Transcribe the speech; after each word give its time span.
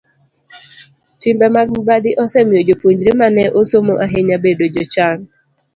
Timbe 1.19 1.47
mag 1.55 1.67
mibadhi 1.73 2.11
osemiyo 2.23 2.61
jopuonjre 2.67 3.11
ma 3.19 3.27
ne 3.35 3.43
osomo 3.59 3.93
ahinya 4.05 4.37
bedo 4.43 4.65
jochan. 4.73 5.17